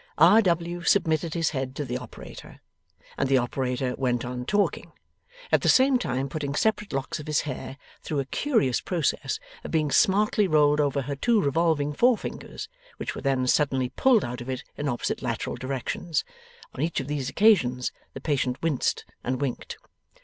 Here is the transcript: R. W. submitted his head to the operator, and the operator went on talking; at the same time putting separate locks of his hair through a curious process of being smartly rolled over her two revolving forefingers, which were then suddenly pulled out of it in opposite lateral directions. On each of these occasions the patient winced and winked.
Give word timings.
R. 0.17 0.41
W. 0.41 0.81
submitted 0.81 1.35
his 1.35 1.51
head 1.51 1.75
to 1.75 1.85
the 1.85 1.99
operator, 1.99 2.59
and 3.19 3.29
the 3.29 3.37
operator 3.37 3.93
went 3.95 4.25
on 4.25 4.45
talking; 4.47 4.93
at 5.51 5.61
the 5.61 5.69
same 5.69 5.99
time 5.99 6.27
putting 6.27 6.55
separate 6.55 6.91
locks 6.91 7.19
of 7.19 7.27
his 7.27 7.41
hair 7.41 7.77
through 8.01 8.17
a 8.19 8.25
curious 8.25 8.81
process 8.81 9.39
of 9.63 9.69
being 9.69 9.91
smartly 9.91 10.47
rolled 10.47 10.79
over 10.81 11.03
her 11.03 11.15
two 11.15 11.39
revolving 11.39 11.93
forefingers, 11.93 12.67
which 12.97 13.13
were 13.13 13.21
then 13.21 13.45
suddenly 13.45 13.89
pulled 13.89 14.25
out 14.25 14.41
of 14.41 14.49
it 14.49 14.63
in 14.75 14.89
opposite 14.89 15.21
lateral 15.21 15.55
directions. 15.55 16.23
On 16.73 16.81
each 16.81 16.99
of 16.99 17.07
these 17.07 17.29
occasions 17.29 17.91
the 18.15 18.21
patient 18.21 18.59
winced 18.63 19.05
and 19.23 19.39
winked. 19.39 19.77